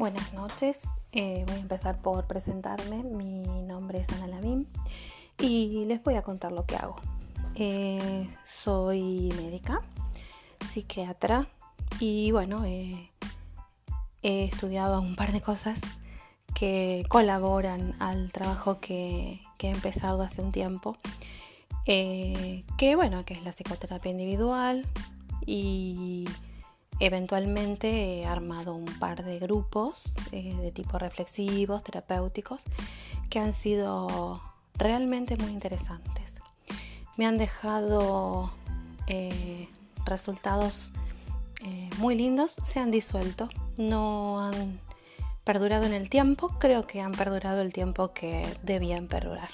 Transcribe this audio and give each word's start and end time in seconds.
Buenas 0.00 0.32
noches, 0.32 0.88
eh, 1.12 1.44
voy 1.46 1.56
a 1.56 1.60
empezar 1.60 1.98
por 1.98 2.26
presentarme. 2.26 3.02
Mi 3.02 3.42
nombre 3.60 3.98
es 4.00 4.08
Ana 4.08 4.28
Lavín 4.28 4.66
y 5.38 5.84
les 5.84 6.02
voy 6.02 6.14
a 6.14 6.22
contar 6.22 6.52
lo 6.52 6.64
que 6.64 6.74
hago. 6.76 6.96
Eh, 7.54 8.26
soy 8.46 9.30
médica, 9.36 9.82
psiquiatra 10.70 11.48
y 11.98 12.30
bueno, 12.30 12.64
he 12.64 13.10
estudiado 14.22 15.02
un 15.02 15.16
par 15.16 15.32
de 15.32 15.42
cosas 15.42 15.78
que 16.54 17.04
colaboran 17.10 17.94
al 17.98 18.32
trabajo 18.32 18.80
que, 18.80 19.42
he 19.58 19.68
empezado 19.68 20.22
hace 20.22 20.40
un 20.40 20.50
tiempo. 20.50 20.96
Eh, 21.84 22.64
que 22.78 22.96
bueno, 22.96 23.26
que 23.26 23.34
es 23.34 23.44
la 23.44 23.52
psicoterapia 23.52 24.12
individual 24.12 24.86
y 25.44 26.24
Eventualmente 27.02 27.88
he 27.88 28.26
armado 28.26 28.74
un 28.74 28.84
par 28.84 29.24
de 29.24 29.38
grupos 29.38 30.12
eh, 30.32 30.54
de 30.60 30.70
tipo 30.70 30.98
reflexivos, 30.98 31.82
terapéuticos, 31.82 32.62
que 33.30 33.38
han 33.38 33.54
sido 33.54 34.42
realmente 34.74 35.38
muy 35.38 35.50
interesantes. 35.50 36.34
Me 37.16 37.26
han 37.26 37.38
dejado 37.38 38.50
eh, 39.06 39.66
resultados 40.04 40.92
eh, 41.62 41.88
muy 41.96 42.16
lindos, 42.16 42.56
se 42.64 42.80
han 42.80 42.90
disuelto, 42.90 43.48
no 43.78 44.44
han 44.44 44.78
perdurado 45.42 45.86
en 45.86 45.94
el 45.94 46.10
tiempo, 46.10 46.50
creo 46.58 46.86
que 46.86 47.00
han 47.00 47.12
perdurado 47.12 47.62
el 47.62 47.72
tiempo 47.72 48.12
que 48.12 48.46
debían 48.62 49.06
perdurar. 49.06 49.48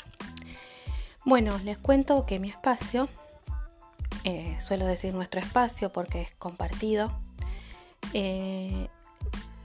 Bueno, 1.25 1.57
les 1.65 1.79
cuento 1.79 2.27
que 2.27 2.41
mi 2.41 2.49
espacio, 2.49 3.09
suelo 4.59 4.85
decir 4.87 5.15
nuestro 5.15 5.39
espacio 5.39 5.93
porque 5.93 6.23
es 6.23 6.33
compartido, 6.35 7.13
eh, 8.15 8.89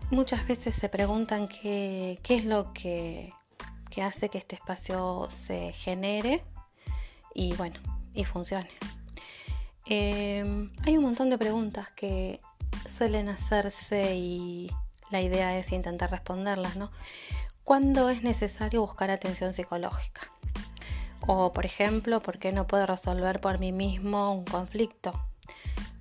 muchas 0.09 0.47
veces 0.47 0.75
se 0.75 0.89
preguntan 0.89 1.47
qué, 1.47 2.19
es 2.27 2.45
lo 2.45 2.73
que, 2.73 3.33
hace 4.03 4.29
que 4.29 4.37
este 4.37 4.55
espacio 4.55 5.27
se 5.29 5.71
genere 5.73 6.43
y 7.33 7.53
bueno, 7.53 7.79
y 8.13 8.25
funcione. 8.25 8.69
Eh, 9.87 10.69
hay 10.85 10.97
un 10.97 11.03
montón 11.03 11.29
de 11.29 11.37
preguntas 11.37 11.89
que 11.91 12.39
suelen 12.85 13.29
hacerse 13.29 14.15
y 14.15 14.71
la 15.09 15.21
idea 15.21 15.57
es 15.57 15.71
intentar 15.71 16.11
responderlas, 16.11 16.75
¿no? 16.75 16.91
¿Cuándo 17.63 18.09
es 18.09 18.23
necesario 18.23 18.81
buscar 18.81 19.11
atención 19.11 19.53
psicológica? 19.53 20.21
O, 21.27 21.53
por 21.53 21.65
ejemplo, 21.65 22.21
¿por 22.21 22.39
qué 22.39 22.51
no 22.51 22.65
puedo 22.65 22.85
resolver 22.85 23.39
por 23.39 23.59
mí 23.59 23.71
mismo 23.71 24.33
un 24.33 24.45
conflicto? 24.45 25.30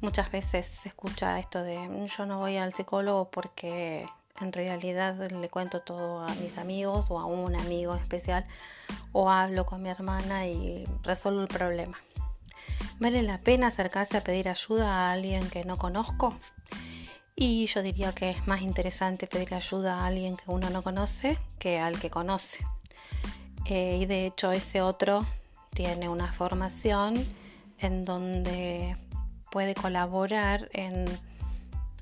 Muchas 0.01 0.33
veces 0.33 0.67
se 0.67 0.89
escucha 0.89 1.39
esto 1.39 1.62
de 1.62 1.79
mm, 1.79 2.06
yo 2.06 2.27
no 2.27 2.37
voy 2.37 2.56
al 2.56 2.73
psicólogo 2.73 3.31
porque 3.31 4.07
en 4.41 4.53
realidad 4.53 5.31
le 5.31 5.48
cuento 5.51 5.81
todo 5.83 6.20
a 6.20 6.34
mis 6.37 6.57
amigos 6.57 7.07
o 7.11 7.20
a 7.20 7.27
un 7.27 7.55
amigo 7.55 7.95
especial 7.95 8.47
o 9.12 9.31
hablo 9.31 9.67
con 9.67 9.83
mi 9.83 9.91
hermana 9.91 10.47
y 10.47 10.87
resuelvo 11.03 11.42
el 11.42 11.48
problema. 11.48 11.98
¿Vale 12.98 13.23
la 13.23 13.39
pena 13.39 13.67
acercarse 13.67 14.17
a 14.17 14.25
pedir 14.25 14.48
ayuda 14.48 14.89
a 15.09 15.12
alguien 15.12 15.48
que 15.51 15.65
no 15.65 15.77
conozco? 15.77 16.35
Y 17.37 17.67
yo 17.67 17.83
diría 17.83 18.14
que 18.14 18.31
es 18.31 18.47
más 18.47 18.62
interesante 18.62 19.27
pedir 19.27 19.55
ayuda 19.55 20.01
a 20.01 20.07
alguien 20.07 20.37
que 20.37 20.45
uno 20.47 20.70
no 20.70 20.83
conoce 20.83 21.39
que 21.59 21.79
al 21.79 21.98
que 21.98 22.11
conoce. 22.11 22.64
Eh, 23.67 23.98
y 24.01 24.07
de 24.07 24.27
hecho 24.27 24.53
ese 24.53 24.81
otro 24.81 25.27
tiene 25.75 26.09
una 26.09 26.33
formación 26.33 27.14
en 27.79 28.05
donde 28.05 28.97
puede 29.51 29.75
colaborar 29.75 30.69
en 30.73 31.05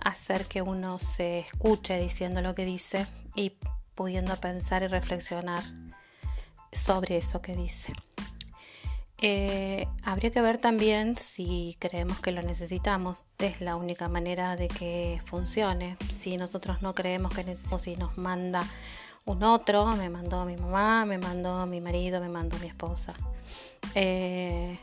hacer 0.02 0.46
que 0.46 0.62
uno 0.62 0.98
se 0.98 1.40
escuche 1.40 1.98
diciendo 1.98 2.40
lo 2.40 2.54
que 2.54 2.64
dice 2.64 3.06
y 3.34 3.52
pudiendo 3.94 4.36
pensar 4.36 4.82
y 4.82 4.86
reflexionar 4.86 5.62
sobre 6.72 7.16
eso 7.16 7.40
que 7.40 7.56
dice. 7.56 7.92
Eh, 9.20 9.88
habría 10.04 10.30
que 10.30 10.40
ver 10.40 10.58
también 10.58 11.16
si 11.16 11.76
creemos 11.80 12.20
que 12.20 12.30
lo 12.30 12.42
necesitamos. 12.42 13.22
Es 13.38 13.60
la 13.60 13.74
única 13.74 14.08
manera 14.08 14.54
de 14.54 14.68
que 14.68 15.20
funcione. 15.26 15.96
Si 16.10 16.36
nosotros 16.36 16.82
no 16.82 16.94
creemos 16.94 17.34
que 17.34 17.42
necesitamos, 17.42 17.82
si 17.82 17.96
nos 17.96 18.16
manda 18.16 18.64
un 19.24 19.42
otro, 19.42 19.86
me 19.96 20.08
mandó 20.08 20.44
mi 20.44 20.56
mamá, 20.56 21.04
me 21.04 21.18
mandó 21.18 21.66
mi 21.66 21.80
marido, 21.80 22.20
me 22.20 22.28
mandó 22.28 22.56
mi 22.58 22.68
esposa. 22.68 23.14
Eh, 23.94 24.78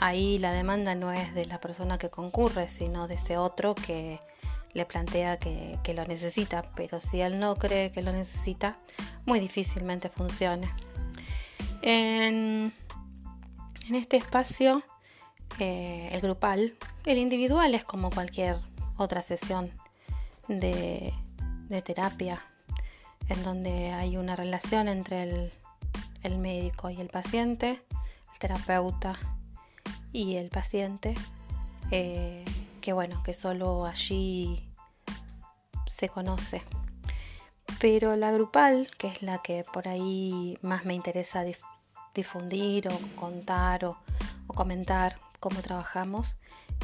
ahí 0.00 0.38
la 0.38 0.52
demanda 0.52 0.94
no 0.94 1.12
es 1.12 1.34
de 1.34 1.46
la 1.46 1.60
persona 1.60 1.98
que 1.98 2.08
concurre, 2.10 2.68
sino 2.68 3.06
de 3.06 3.14
ese 3.14 3.36
otro 3.36 3.74
que 3.74 4.18
le 4.72 4.86
plantea 4.86 5.38
que, 5.38 5.94
lo 5.94 6.06
necesita, 6.06 6.70
pero 6.74 7.00
si 7.00 7.20
él 7.20 7.38
no 7.38 7.56
cree 7.56 7.92
que 7.92 8.02
lo 8.02 8.10
necesita, 8.10 8.78
muy 9.26 9.40
difícilmente 9.40 10.08
funciona. 10.08 10.74
En, 11.82 12.72
este 13.92 14.16
espacio, 14.16 14.82
eh, 15.58 16.08
el 16.12 16.20
grupal, 16.20 16.76
el 17.04 17.18
individual 17.18 17.74
es 17.74 17.84
como 17.84 18.10
cualquier 18.10 18.56
otra 18.96 19.20
sesión 19.20 19.70
de, 20.48 21.12
terapia, 21.84 22.40
en 23.28 23.42
donde 23.42 23.92
hay 23.92 24.16
una 24.16 24.34
relación 24.34 24.88
entre 24.88 25.52
el 26.22 26.38
médico 26.38 26.88
y 26.88 27.00
el 27.00 27.08
paciente, 27.08 27.82
el 28.32 28.38
terapeuta 28.38 29.18
y 30.12 30.36
el 30.36 30.48
paciente, 30.48 31.14
eh, 31.90 32.44
que 32.80 32.92
bueno, 32.92 33.22
que 33.22 33.32
solo 33.32 33.86
allí 33.86 34.68
se 35.86 36.08
conoce. 36.08 36.62
Pero 37.80 38.16
la 38.16 38.32
grupal, 38.32 38.90
que 38.98 39.08
es 39.08 39.22
la 39.22 39.38
que 39.38 39.64
por 39.72 39.88
ahí 39.88 40.58
más 40.62 40.84
me 40.84 40.94
interesa 40.94 41.44
difundir 42.14 42.88
o 42.88 42.98
contar 43.16 43.84
o, 43.84 43.96
comentar 44.48 45.16
cómo 45.38 45.60
trabajamos, 45.60 46.36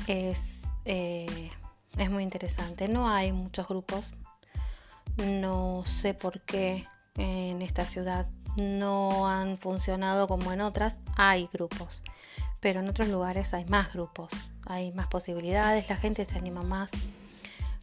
es, 0.07 0.61
eh, 0.85 1.51
es 1.99 2.11
muy 2.11 2.23
interesante. 2.23 2.89
No 2.89 3.09
hay 3.11 3.33
muchos 3.33 3.67
grupos, 3.67 4.13
no 5.17 5.83
sé 5.85 6.15
por 6.15 6.41
qué 6.43 6.87
en 7.17 7.63
esta 7.63 7.87
ciudad 7.87 8.27
no 8.57 9.29
han 9.29 9.59
funcionado 9.59 10.29
como 10.29 10.53
en 10.53 10.61
otras, 10.61 11.01
hay 11.17 11.49
grupos 11.53 12.03
pero 12.67 12.81
en 12.81 12.89
otros 12.89 13.07
lugares 13.11 13.55
hay 13.55 13.65
más 13.67 13.93
grupos, 13.93 14.29
hay 14.65 14.91
más 14.91 15.07
posibilidades, 15.07 15.89
la 15.89 15.97
gente 15.97 16.25
se 16.25 16.37
anima 16.37 16.65
más. 16.65 16.91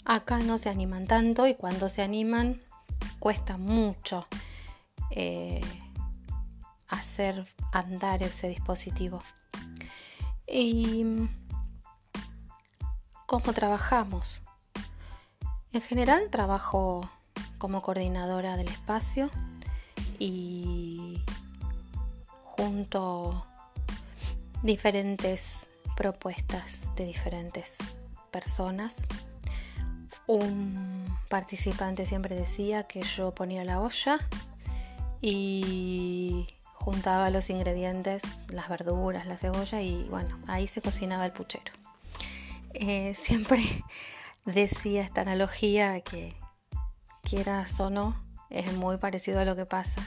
Acá 0.04 0.40
no 0.40 0.58
se 0.58 0.68
animan 0.68 1.08
tanto 1.08 1.48
y 1.48 1.56
cuando 1.56 1.88
se 1.88 2.02
animan 2.02 2.60
cuesta 3.20 3.56
mucho 3.56 4.28
eh, 5.12 5.62
hacer 6.90 7.48
andar 7.72 8.24
ese 8.24 8.50
dispositivo. 8.50 9.24
¿Y 10.48 11.06
cómo 13.26 13.54
trabajamos? 13.54 14.42
En 15.72 15.82
general 15.82 16.30
trabajo 16.30 17.10
como 17.58 17.82
coordinadora 17.82 18.58
del 18.58 18.68
espacio 18.68 19.30
y 20.20 21.24
junto 22.44 23.46
diferentes 24.64 25.58
propuestas 25.96 26.82
de 26.96 27.06
diferentes 27.06 27.76
personas. 28.32 28.96
Un 30.26 31.06
participante 31.30 32.06
siempre 32.06 32.36
decía 32.36 32.84
que 32.84 33.02
yo 33.02 33.36
ponía 33.36 33.64
la 33.66 33.80
olla 33.80 34.20
y 35.22 36.48
juntaba 36.74 37.30
los 37.30 37.50
ingredientes, 37.50 38.24
las 38.50 38.70
verduras, 38.70 39.26
la 39.26 39.38
cebolla 39.38 39.82
y 39.82 40.04
bueno, 40.10 40.40
ahí 40.48 40.68
se 40.68 40.82
cocinaba 40.82 41.26
el 41.26 41.34
puchero. 41.34 41.72
Eh, 42.74 43.14
siempre 43.20 43.62
decía 44.46 45.04
esta 45.04 45.22
analogía 45.22 46.02
que 46.02 46.34
quieras 47.22 47.80
o 47.80 47.90
no, 47.90 48.16
es 48.50 48.74
muy 48.74 48.98
parecido 48.98 49.40
a 49.40 49.46
lo 49.46 49.56
que 49.56 49.66
pasa. 49.66 50.02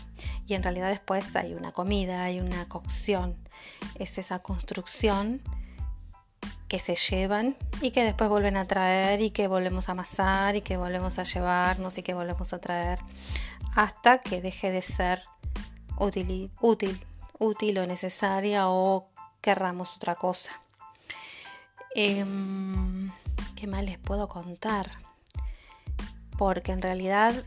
Y 0.46 0.54
en 0.54 0.62
realidad 0.62 0.88
después 0.90 1.34
hay 1.36 1.54
una 1.54 1.72
comida, 1.72 2.24
hay 2.24 2.40
una 2.40 2.68
cocción. 2.68 3.36
Es 3.96 4.18
esa 4.18 4.38
construcción 4.40 5.42
que 6.68 6.78
se 6.78 6.96
llevan 6.96 7.56
y 7.80 7.90
que 7.90 8.04
después 8.04 8.28
vuelven 8.28 8.56
a 8.56 8.66
traer 8.66 9.20
y 9.20 9.30
que 9.30 9.48
volvemos 9.48 9.88
a 9.88 9.92
amasar 9.92 10.56
y 10.56 10.62
que 10.62 10.76
volvemos 10.76 11.18
a 11.18 11.22
llevarnos 11.22 11.96
y 11.98 12.02
que 12.02 12.14
volvemos 12.14 12.52
a 12.52 12.58
traer 12.58 12.98
hasta 13.74 14.18
que 14.18 14.40
deje 14.40 14.70
de 14.70 14.82
ser 14.82 15.22
útil, 15.98 16.50
útil, 16.60 17.04
útil 17.38 17.78
o 17.78 17.86
necesaria 17.86 18.68
o 18.68 19.08
querramos 19.40 19.96
otra 19.96 20.16
cosa. 20.16 20.60
Em, 21.94 23.10
¿Qué 23.54 23.66
más 23.66 23.84
les 23.84 23.98
puedo 23.98 24.28
contar? 24.28 24.90
Porque 26.36 26.72
en 26.72 26.82
realidad 26.82 27.44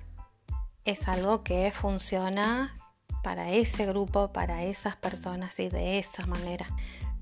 es 0.86 1.08
algo 1.08 1.44
que 1.44 1.72
funciona 1.72 2.79
para 3.24 3.52
ese 3.52 3.86
grupo, 3.86 4.32
para 4.32 4.64
esas 4.64 4.96
personas 4.96 5.60
y 5.60 5.70
de 5.70 6.00
esa 6.00 6.26
manera. 6.26 6.68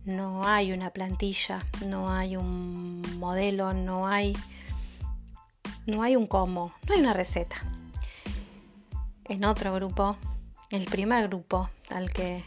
No 0.05 0.47
hay 0.47 0.71
una 0.71 0.91
plantilla, 0.91 1.65
no 1.85 2.11
hay 2.11 2.37
un 2.37 3.01
modelo, 3.19 3.73
no 3.73 4.07
hay, 4.07 4.35
no 5.85 6.01
hay 6.03 6.15
un 6.15 6.27
cómo, 6.27 6.73
no 6.87 6.93
hay 6.93 7.01
una 7.01 7.13
receta. 7.13 7.57
en 9.25 9.43
otro 9.43 9.73
grupo, 9.73 10.15
el 10.69 10.85
primer 10.85 11.27
grupo 11.27 11.69
al 11.89 12.11
que, 12.11 12.43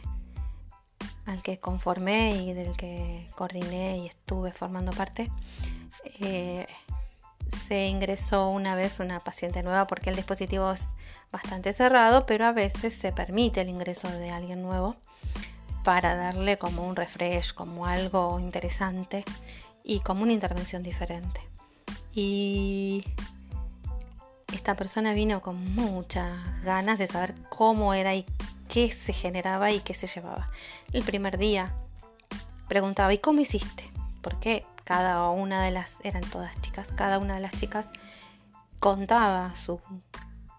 al 1.27 1.43
que 1.43 1.59
conformé 1.59 2.43
y 2.43 2.53
del 2.55 2.75
que 2.77 3.29
coordiné 3.35 3.99
y 3.99 4.07
estuve 4.07 4.53
formando 4.53 4.93
parte, 4.93 5.31
eh, 6.21 6.67
se 7.51 7.87
ingresó 7.87 8.49
una 8.49 8.75
vez 8.75 9.01
una 9.01 9.21
paciente 9.21 9.63
nueva 9.63 9.87
porque 9.87 10.11
el 10.11 10.17
dispositivo 10.17 10.71
es 10.73 10.83
bastante 11.33 11.73
cerrado, 11.73 12.27
pero 12.27 12.47
a 12.47 12.53
veces 12.53 12.95
se 12.95 13.13
permite 13.13 13.61
el 13.61 13.69
ingreso 13.69 14.09
de 14.09 14.31
alguien 14.31 14.63
nuevo 14.63 14.97
para 15.85 16.15
darle 16.15 16.59
como 16.59 16.87
un 16.87 16.97
refresh, 16.97 17.55
como 17.55 17.87
algo 17.87 18.39
interesante 18.39 19.25
y 19.85 20.01
como 20.01 20.23
una 20.23 20.33
intervención 20.33 20.83
diferente. 20.83 21.41
Y 22.13 23.05
esta 24.53 24.75
persona 24.75 25.13
vino 25.13 25.41
con 25.41 25.75
muchas 25.75 26.63
ganas 26.63 26.99
de 26.99 27.07
saber 27.07 27.35
cómo 27.49 27.95
era 27.95 28.15
y 28.15 28.27
qué 28.69 28.91
se 28.91 29.13
generaba 29.13 29.71
y 29.71 29.81
qué 29.81 29.95
se 29.95 30.07
llevaba. 30.07 30.51
El 30.93 31.03
primer 31.03 31.39
día 31.39 31.75
preguntaba, 32.69 33.13
¿y 33.13 33.19
cómo 33.19 33.41
hiciste? 33.41 33.91
Porque 34.23 34.65
cada 34.91 35.31
una 35.31 35.63
de 35.63 35.71
las, 35.71 35.99
eran 36.03 36.29
todas 36.29 36.61
chicas, 36.63 36.89
cada 36.89 37.21
una 37.21 37.35
de 37.35 37.41
las 37.41 37.57
chicas 37.57 37.87
contaba 38.81 39.55
su, 39.55 39.81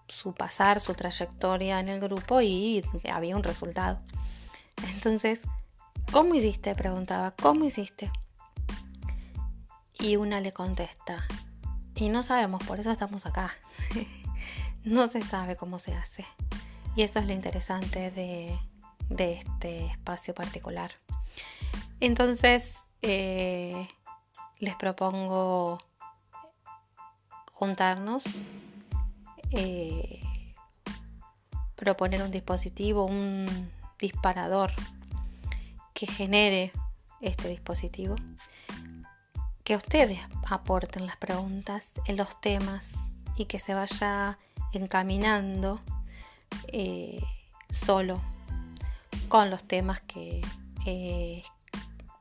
su 0.08 0.32
pasar, 0.32 0.80
su 0.80 0.94
trayectoria 0.94 1.78
en 1.80 1.90
el 1.90 2.00
grupo 2.00 2.40
y 2.40 2.82
había 3.12 3.36
un 3.36 3.42
resultado. 3.42 3.98
Entonces, 4.94 5.42
¿cómo 6.12 6.34
hiciste? 6.34 6.74
Preguntaba, 6.74 7.32
¿cómo 7.32 7.66
hiciste? 7.66 8.10
Y 10.00 10.16
una 10.16 10.40
le 10.40 10.54
contesta, 10.54 11.26
y 11.94 12.08
no 12.08 12.22
sabemos, 12.22 12.64
por 12.64 12.80
eso 12.80 12.90
estamos 12.90 13.26
acá. 13.26 13.52
no 14.82 15.08
se 15.08 15.20
sabe 15.20 15.56
cómo 15.56 15.78
se 15.78 15.92
hace. 15.94 16.24
Y 16.96 17.02
eso 17.02 17.18
es 17.18 17.26
lo 17.26 17.34
interesante 17.34 18.10
de, 18.10 18.58
este 19.10 19.88
espacio 19.88 20.34
particular. 20.34 20.90
Entonces, 22.00 22.78
eh, 23.02 23.88
les 24.62 24.76
propongo 24.76 25.80
juntarnos, 27.52 28.22
eh, 29.50 30.20
proponer 31.74 32.22
un 32.22 32.30
dispositivo, 32.30 33.04
un 33.04 33.72
disparador 33.98 34.70
que 35.92 36.06
genere 36.06 36.70
este 37.20 37.48
dispositivo 37.48 38.14
que 39.64 39.74
ustedes 39.74 40.20
aporten 40.48 41.06
las 41.06 41.16
preguntas 41.16 41.90
en 42.06 42.16
los 42.16 42.40
temas 42.40 42.92
y 43.34 43.46
que 43.46 43.58
se 43.58 43.74
vaya 43.74 44.38
encaminando 44.72 45.80
eh, 46.68 47.20
solo 47.68 48.22
con 49.28 49.50
los 49.50 49.64
temas 49.64 50.00
que 50.02 50.40
he 50.86 51.42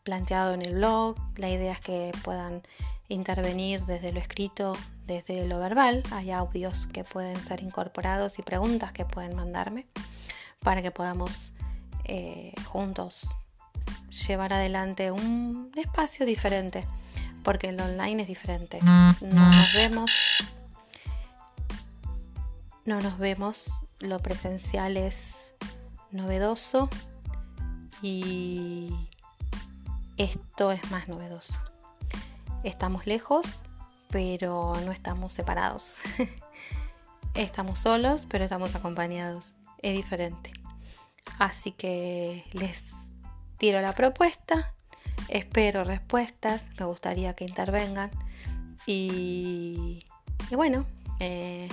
planteado 0.03 0.53
en 0.53 0.61
el 0.61 0.75
blog. 0.75 1.15
La 1.37 1.49
idea 1.49 1.73
es 1.73 1.79
que 1.79 2.11
puedan 2.23 2.63
intervenir 3.07 3.85
desde 3.85 4.13
lo 4.13 4.19
escrito, 4.19 4.77
desde 5.05 5.45
lo 5.45 5.59
verbal. 5.59 6.03
Hay 6.11 6.31
audios 6.31 6.87
que 6.87 7.03
pueden 7.03 7.41
ser 7.41 7.61
incorporados 7.61 8.39
y 8.39 8.41
preguntas 8.41 8.91
que 8.93 9.05
pueden 9.05 9.35
mandarme 9.35 9.85
para 10.59 10.81
que 10.81 10.91
podamos 10.91 11.51
eh, 12.05 12.53
juntos 12.65 13.27
llevar 14.27 14.53
adelante 14.53 15.11
un 15.11 15.71
espacio 15.75 16.25
diferente 16.25 16.85
porque 17.43 17.69
el 17.69 17.79
online 17.79 18.21
es 18.21 18.27
diferente. 18.27 18.79
No 18.81 19.15
nos 19.21 19.73
vemos, 19.75 20.43
no 22.85 22.99
nos 23.01 23.17
vemos, 23.17 23.71
lo 24.01 24.19
presencial 24.19 24.97
es 24.97 25.53
novedoso 26.11 26.89
y 28.01 29.09
esto 30.23 30.71
es 30.71 30.91
más 30.91 31.07
novedoso. 31.07 31.61
Estamos 32.63 33.07
lejos, 33.07 33.45
pero 34.09 34.75
no 34.85 34.91
estamos 34.91 35.33
separados. 35.33 35.99
estamos 37.33 37.79
solos, 37.79 38.25
pero 38.29 38.43
estamos 38.43 38.75
acompañados. 38.75 39.55
Es 39.81 39.95
diferente. 39.95 40.51
Así 41.39 41.71
que 41.71 42.45
les 42.53 42.85
tiro 43.57 43.81
la 43.81 43.93
propuesta 43.93 44.73
Espero 45.27 45.83
respuestas, 45.83 46.65
me 46.77 46.85
gustaría 46.85 47.33
que 47.33 47.45
intervengan. 47.45 48.11
Y, 48.85 50.03
bueno, 50.51 50.85
eh, 51.19 51.69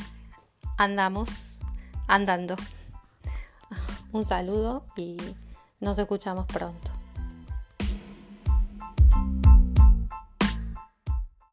andamos 0.76 1.58
andando. 2.06 2.56
Un 4.12 4.24
saludo 4.24 4.84
y 4.96 5.16
nos 5.80 5.98
escuchamos 5.98 6.46
pronto. 6.46 6.87